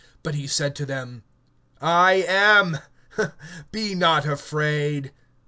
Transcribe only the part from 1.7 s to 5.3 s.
It is I, be not afraid.